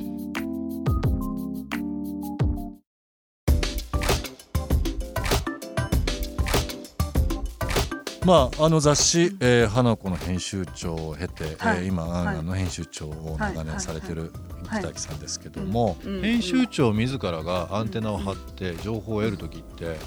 [8.31, 11.79] まあ、あの雑誌「えー、花子の編集長を経て、はい。
[11.79, 12.37] えー今、はい。
[12.37, 14.31] あの編集長を長年されてる
[14.69, 14.79] はい。
[14.79, 19.97] 北脇さんですけども、編集長自らがアンテナを張って情報を得る時って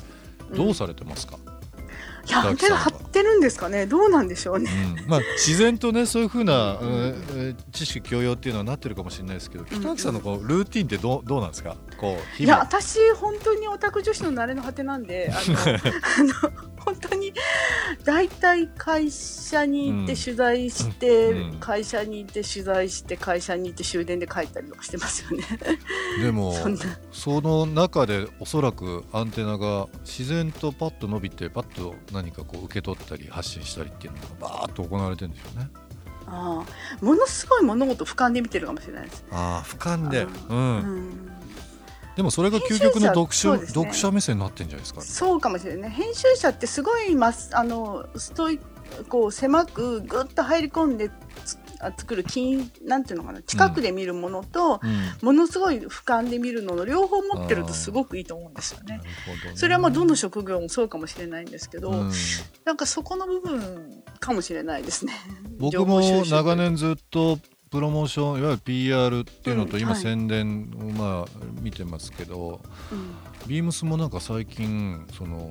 [0.56, 1.36] どうされてますか、
[2.26, 3.84] いやアンテナ張ってるんですかね？
[3.84, 4.70] どうなんでしょうね。
[5.02, 5.10] うん。
[5.10, 11.76] まあ、自然とねそういうふうな、うんえー知識教養っていうのはなってるかもしれないですけど北脇さんのこうルーティンってどうどうなんですか？
[11.98, 15.40] こう日いや々私本当にオタク女子の慣れの果てなんであ
[16.22, 16.52] の
[18.04, 21.60] 大体会社に行ってうん取材して、うん。
[21.60, 25.44] 会社に行って取材して会社に行って終電で帰ったりとかしてますよね。
[26.22, 26.54] でも
[27.12, 35.70] その中でおそらくアンテナが自然とパッと伸びてパッと何かこう受け取ったり発信したりっていうのがバーッと行われてるんでしょうね。
[36.26, 40.78] ああものすごい物事俯瞰で見てるかもしれないです、ああ俯瞰で、う、うん。
[40.78, 41.32] ん、
[42.16, 43.66] でもそれが究極の読書、ね。
[43.66, 45.00] 読者目線になってんじゃないですか。
[45.00, 45.90] そうかもしれない。
[45.90, 48.60] 編集者ってすごいますあのストイ
[49.08, 51.10] こう狭くぐっと入り込んで
[51.98, 58.98] 作る金なんていうのかな近くで見るものと、うん、ものすごい俯瞰で見るのの両方持ってるとすごくいいと思うんですよね。
[58.98, 59.02] ね。
[59.54, 62.12] それはまあどの職業もそうかもしれないんですけど、うん。
[62.64, 65.12] なんかそこの部分かもしれないですね。
[65.58, 67.38] 僕も長年ずっと
[67.74, 70.02] プロモーションいわゆる PR っていうのと今うんはい。
[70.04, 72.60] 宣伝をまあ見てますけど、
[72.92, 73.48] うん。
[73.48, 75.50] ビームスもなんか最近その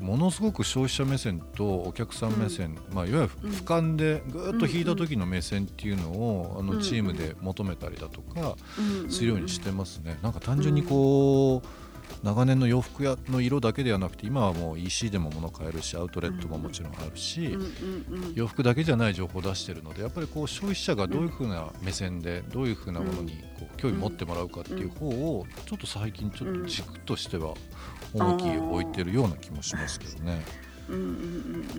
[0.00, 3.50] ものすごく消費者目線とお客さん目線、まあ、いわゆるうん。
[3.50, 10.16] 俯瞰でぐっと引いた時の目線っていうのを、あうんのチームで求めたりだとかうんするようにしてますね。
[10.22, 17.56] なんか単純にこう長年の洋服屋の色だけではなくて今はもう EC でも物買えるしアウトレットももちろんあるし、
[18.34, 27.54] 洋服だけじゃない情報を出してるのでやっぱりこう消費者がどういうふうな目線でどういうふうなものにこう興味持ってもらうかっていう方をちょっと最近ちょっと軸としては
[28.14, 30.42] 重きを置いてるような気もしますけどね。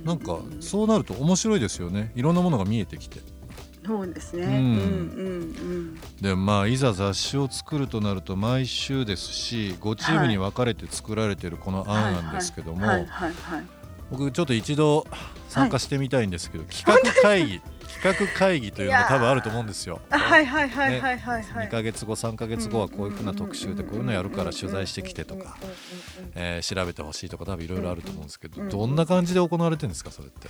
[0.03, 2.11] なんかそうなると面白いですよね。
[2.15, 3.19] いろんなものが見えてきて
[3.85, 4.45] そうですね。
[4.45, 11.89] ううんんうんでまあいざ雑誌を作るとなると毎週ですし5チームに分かれて作られてるこのうん。
[11.91, 12.85] 案なんですけども。
[14.11, 15.07] 僕ちょっと一度
[15.49, 17.61] 参加してみたいんですけど企画会議
[18.01, 19.99] 企画会議というのが多分あると思うんですよ。
[20.11, 21.67] はいはいはいはいはいはい。
[21.67, 25.57] 2ヶ月後3ヶ月後はこういうふうな特集でこういうのやるから取材してきてとか、
[26.35, 28.69] えー調べてほしいとか多分いろいろあると思うんですけど、うん。
[28.69, 30.49] どんな感じで行われてるんですかそれって？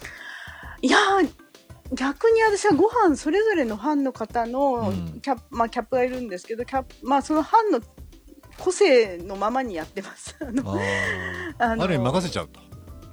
[0.81, 1.29] いやー
[1.94, 5.19] 逆に私はご飯それぞれの班の方のうん。
[5.22, 7.79] キャップ、まあキャップがいるんですけどキャップまあその班の
[8.57, 10.35] 個性のままにやってます。
[10.41, 10.78] あのあ
[11.59, 12.59] あのある意味任せちゃうと。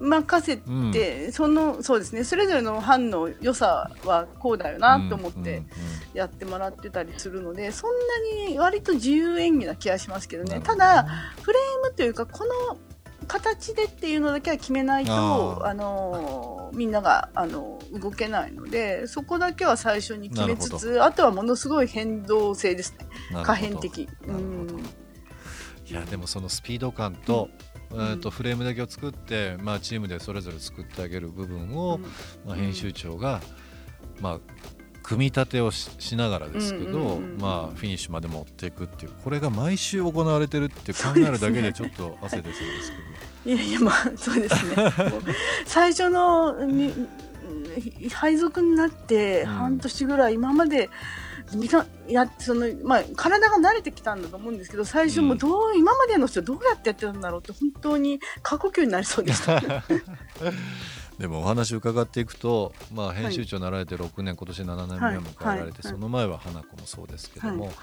[0.00, 0.90] 任せうん。
[0.92, 2.24] て、そのそうですね。
[2.24, 5.66] それぞれの班の良さはこうだよなと思ってうんうん
[6.14, 10.60] やってもらってたりするので、そんなに割と自由演技な気がしますけどね。
[10.62, 11.04] ただ
[11.42, 12.78] フレームというかこの
[13.26, 23.06] 形でっていうのだけは決めないとあのみんながあの動けないのでそこだけは最初に決めつなつあとはものすごい変動性ですね。
[23.42, 24.08] 可変的。
[24.26, 24.82] うん。
[25.86, 27.50] いやでもそのスピード感と,、
[27.90, 32.02] えーとフレームだけを作って、まあ、チームでそれぞれ作ってあげる部分を、うん。
[32.46, 33.42] まあ、編集長が、
[34.20, 34.40] まあ、
[35.02, 37.38] 組み立てをししながらですけど、うんうんうんうん。
[37.38, 43.11] まあ、フィニッシュまで持っていくっていうこれが毎週行われてるって考えるだけでちょっと汗出そうですけど。
[43.44, 44.76] いやいやまあそうですね。
[45.66, 46.56] 最初の
[48.12, 49.46] 配属になってうん。
[49.48, 50.90] 半年ぐらい今まで
[52.08, 59.60] やそのまあ、体が慣れてきたんだと思うんですけど最初もどう、今までの人どうやってやってたんだろうって本当に過呼吸になりそうでした。
[61.18, 65.70] でもお話伺っていくと、まあ、編集長になられて6年、今年7年目を迎えられて、はい。
[65.70, 67.74] はいその前は花子もそうですけども、はい。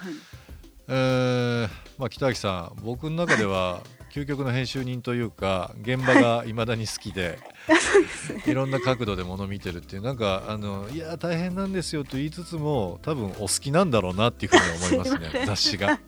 [0.87, 1.69] えー
[1.99, 7.39] まあ、北脇さん僕の中では究極の編集人というか現場がいまだに好きで、
[8.45, 15.99] いろんな角度でもの見てるっていうなんかあのいや大変なんですよと言いつつも多分お好きなんだろうなっていうふうに思いますね 雑誌が。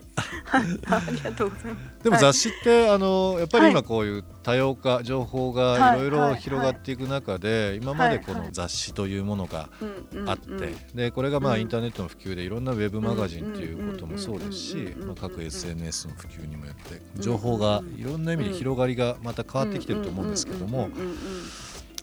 [0.46, 0.64] はい。
[0.86, 2.04] ありがとうございます。
[2.04, 3.72] でも雑誌って、あのやっぱりはい。
[3.72, 21.18] 今こういう多様化情報がはいいろいろはい広がっていく中で、今までこはいの雑誌というものがうんうんあって、うんでこれがまあうんインターネットの普及でいろんなウェブマガジンっていうこともそうですしまあ各 SNS の普及にもよってうん情報がいろんな意味で広がりがまた変わってきてると思うんですけどもうんうんうんうん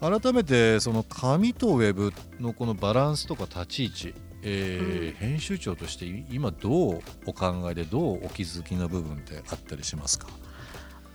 [0.01, 5.13] 改めてその紙とウェブのこのバランスとか立ち位置えーうん。
[5.15, 10.29] 編集長として今どうお考えでどうお気づきの部分ってあったりしますか？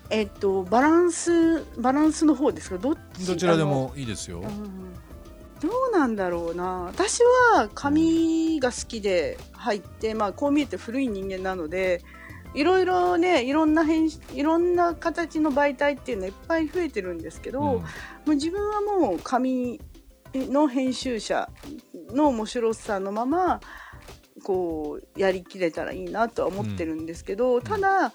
[0.10, 2.78] えっとバランスバランスの方ですか？
[2.78, 4.44] どっちどちらでもいいですよ。
[5.62, 6.82] どうなんだろうな。
[6.82, 7.22] 私
[7.54, 12.02] は紙が好きで入って、まあ、こう見えて古い人間なので
[12.54, 17.66] いろいろねいろんな編集いろんな形の媒体っていうのはいっぱい増えてるんですけど、うん。
[17.66, 17.84] も
[18.28, 19.82] う自分はもう紙
[20.34, 21.50] の編集者
[22.10, 23.60] の面白さのまま
[24.44, 28.14] こうやりきれたらいいなとは思ってるんですけど、ただ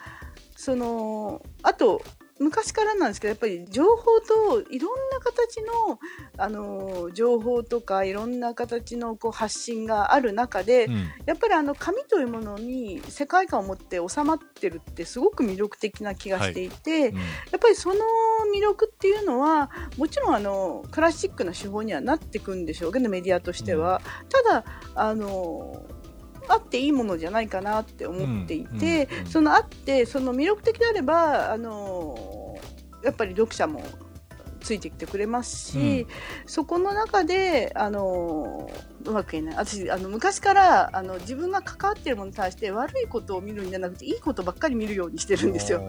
[0.57, 2.03] そのあと
[2.39, 5.99] 昔からなんですけどやっぱり情報といろんな形の
[6.37, 11.09] あの情報とかいろんな形のこう発信がある中で、うん。
[11.27, 17.17] やっぱりあの紙というものに世界観を持って収まってるってすごく魅力的な気がしていて、うん。
[17.17, 17.23] や
[17.57, 17.97] っぱりその
[18.55, 24.65] 魅力っていうのはもちろんあのクラシックな手法にはなっていくんでしょうけどメディアとしては、ただ
[24.95, 25.83] あの
[26.49, 32.59] あっていいものじゃないかなって思っていて、うんうんうんそのあってその魅力的であればあの
[33.05, 33.83] やっぱり読者も
[34.61, 36.07] ついてきてくれますし、
[36.47, 38.71] そこの中であの
[39.05, 39.55] うまく言えない。
[39.57, 45.89] 私あの昔からあの自分が関わっているものに対して悪いことを見るんじゃなくていいことばっかり見るようにしてるんですよ。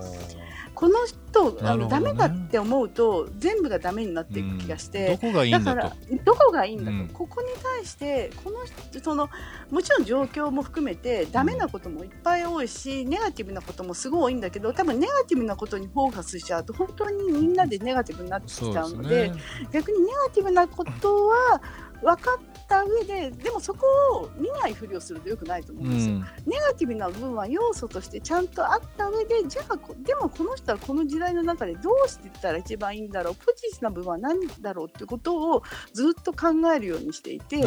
[0.80, 5.34] この人あの、ダメだって思うと全部がダメになっていく気がして、うん。
[5.34, 5.66] どこがいいんだと。
[5.66, 7.08] だからどこがいいんだと、うん。
[7.10, 9.30] ここに対してこの人その
[9.70, 19.42] もちろん状況も含めてダメなこともいっぱい多いし、ネガティブなこともすごい多いんだけど多分ネガティブなことにフォーカスしちゃうと本当にみんなでネガティブになってきちゃうのでね。
[19.74, 21.62] 逆にネガティブなことは
[22.02, 26.16] 分かった上ででもそこを見ないふりをするとよくないと思うですよ。
[26.16, 35.64] うんんネガティブな部分は要素としてちゃんとあった上でじゃあこでもこの人はこの時代の中でどうしていったら一番いいんだろうポジティブな部分は何だろうってことを
[35.94, 37.62] ずっと考えるようにしていて。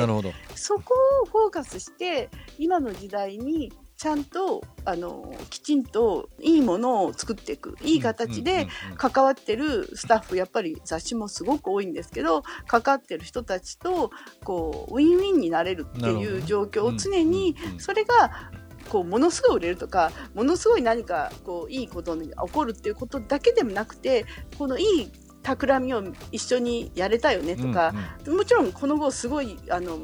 [0.54, 3.72] そこをフォーカスして今の時代に
[4.02, 7.76] ちゃんとあのきちんといいものを作っていく。
[7.82, 14.10] いい形でうんうんうん関わってるスタッフやっぱり雑誌もすごく多いんですけど関わってる人たちと
[14.42, 17.78] こうウィンウィンになれるっていう状況を常にうんうんうん。
[17.78, 18.50] それが
[18.88, 24.26] こうものすごい売れるとかものすごい何かこういいことに起こるっていうことだけでもなくて
[24.58, 25.12] このいい
[25.44, 26.02] 企みを
[26.32, 27.92] 一緒にやれたよねとか、
[28.28, 29.98] もちろんこの後すごいあの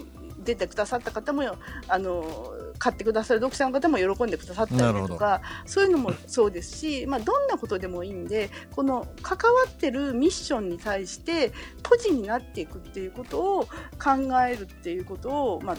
[0.45, 1.43] 出てくださった方も
[1.89, 2.25] あの
[2.79, 13.71] 買ってくださる読者の方も喜んでくださったりとかそういうのもそうですし、まあ、どんなことでもいいんでこの関わってるミッションに対してポジになっていくっていうことを考
[14.47, 15.77] えるっていうことを、まあ、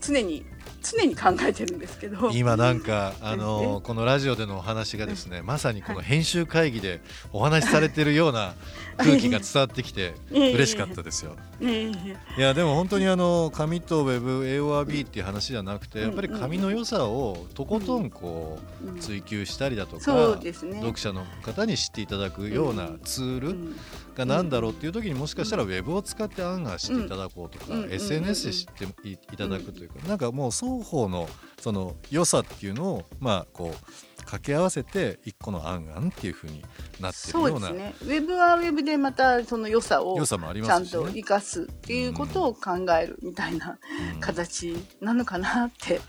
[0.00, 0.44] 常に
[0.92, 2.30] 常に考えてるんですけど。
[2.30, 7.00] 今なんかあのこのラジオでのお話がですねまさにこの編集会議で
[7.32, 8.54] お話しされてるような
[8.98, 11.36] 空気が伝わってきて嬉しかったですよ。
[11.60, 12.16] ええ。
[12.38, 20.42] いやでも本当にあの紙とウェブ AORB っていう話じゃなくてやっぱり紙の良さをとことんこう追求したりだとそうか。
[20.42, 23.76] 読者の方に知っていただくようなツールうん
[24.16, 30.52] が何だろうっていう時にもしかしたらウェブを使って案が知っていただこうとかうん SNS で知っていただくというかなんかもう
[30.82, 31.28] 双方の
[31.60, 36.62] その良さっていうのをまあこう掛け合わせて一個の案案っていうふうに
[37.00, 37.94] なってるそうようなですね。
[38.02, 40.86] ウェブはウェブでまたその良さを良さもありちゃん。
[40.86, 43.78] と生かすっていうことを考えるみたいな
[44.14, 46.00] うん形なのかなって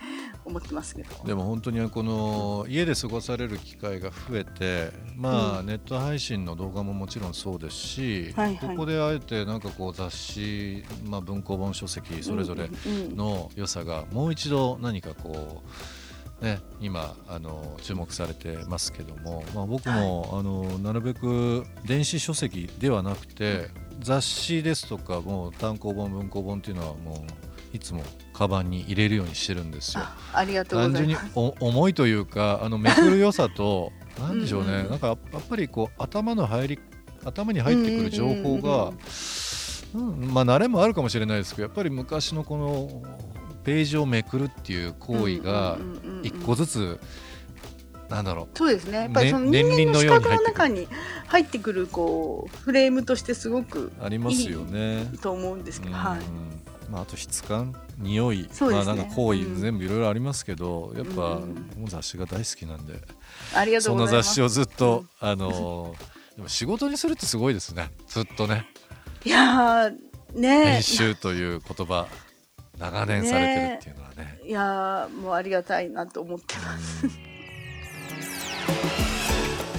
[0.48, 1.24] 思ってますけど。
[1.26, 8.70] でも本当にこの家で過ごされる機会が増えてまあ、うネット配信の動画ももちろんそうですし、はいはい。
[8.70, 13.12] ここであえてなんかこう雑誌、まあ、文庫本書籍それぞれうん。
[13.12, 15.64] うんの良さがもう一度何かこ
[16.42, 30.04] う、ね、今あの注目されてますけども、まあ、僕も、あのなるべく電子書籍ではなくて雑誌ですとかもう単行本文庫本っていうのはもういつもカバンに入れるようにしてるんですよ。
[30.04, 35.18] あありがとうご単純に重いというかあのめくる良さと なんでしょうねうんうんなんかやっ
[35.50, 36.80] ぱりこう頭の入り
[37.26, 38.92] 頭に入ってくる情報が
[39.94, 43.04] うんまあ慣れもあるかもしれないですけどやっぱり昔のこの
[43.64, 47.00] ページをめくるっていう行為がうんうんうんうん一個ずつ
[48.10, 49.00] なんだろうそうですね。
[49.00, 50.88] やっぱりそのね人間の視覚の中に
[51.28, 55.12] 入ってくるこうフレームとしてすごくありますよね。
[55.22, 56.20] と思うんですけど、うんはい。
[56.90, 58.50] まあ、あと質感匂い、ね。
[58.60, 59.62] まあ、なんか行為、うん。
[59.62, 63.02] 全部いろいろありますけどやっぱ、うんもう雑誌が大好きなんで
[63.54, 64.28] ありがとそうございます。
[64.28, 67.90] の雑誌をずっと、あのーでも仕事にするってすごいですね。
[68.08, 68.68] ずっとね。
[69.26, 69.96] いやー
[70.40, 70.66] ね。
[70.66, 72.08] 編集という言葉
[72.78, 74.40] 長年されてるっていうのはね。
[74.46, 77.08] いやーもうありがたいなと思ってます。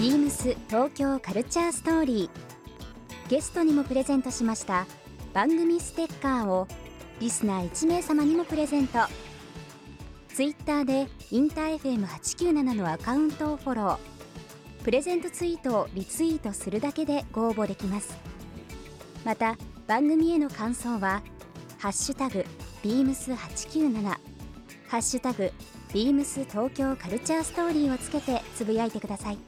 [0.00, 2.48] ビームス東京カルチャーストーリー。
[3.28, 4.86] ゲストにもプレゼントしました
[5.34, 6.66] 番組ステッカーを
[7.20, 8.98] リスナー1名様にもプレゼント。
[10.28, 14.84] ツイッターでインター FM897 のアカウントをフォロー。
[14.84, 18.16] プレゼントツイートをリツイートするだけでご応募できます。
[19.25, 19.56] また
[19.88, 21.22] 番組への感想は
[21.78, 22.44] 「ハッシュタグ
[22.84, 24.02] ビームス897」
[24.87, 25.52] 「ハッシュタグ
[25.92, 29.38] ビームス東京カルチャーストーリー」をつけてつぶやいてください。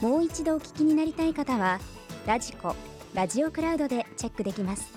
[0.00, 1.80] もう一度お聞きになりたい方は
[2.24, 2.76] ラジコ
[3.14, 4.92] ラジオクラウドでチェックできます。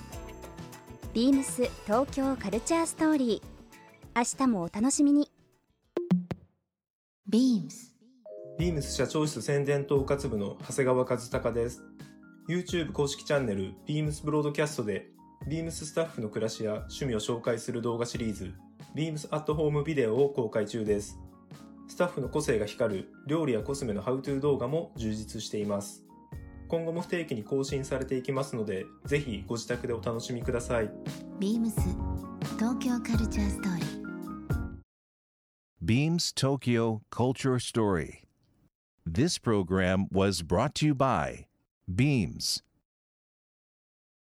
[1.14, 5.30] ビームス東京カルチャーストーリー明日もお楽しみに
[7.30, 7.70] BEAMS
[8.58, 11.84] ビームス社長室宣伝統括部の長谷川和孝です。
[12.48, 15.08] YouTube 公式チャンネルビームスブロードキャストで、
[15.50, 18.54] ビームススタッフの暮らしや趣味を紹介する動画シリーズ、
[18.96, 21.20] ビームスアットホームビデオを公開中です。
[21.90, 26.06] スタッフの個性が光る料理やコスメのハウトゥー動画も充実しています。
[26.72, 30.90] 今後も不定期に更新されていきますので、ぜひご自宅でお楽しみください。
[31.38, 31.74] BEAMS
[32.58, 34.02] 東京カルチャーストーリー
[35.84, 38.24] Beams Tokyo Culture Story.
[39.06, 41.48] This program was brought to you by
[41.94, 42.64] Beams.